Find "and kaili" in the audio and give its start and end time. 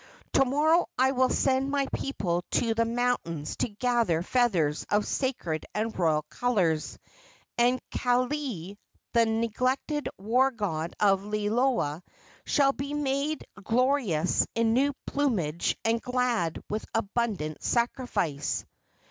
7.55-8.79